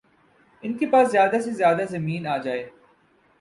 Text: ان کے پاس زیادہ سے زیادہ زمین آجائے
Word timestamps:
ان 0.63 0.73
کے 0.77 0.85
پاس 0.85 1.11
زیادہ 1.11 1.39
سے 1.39 1.51
زیادہ 1.51 1.85
زمین 1.89 2.27
آجائے 2.27 2.67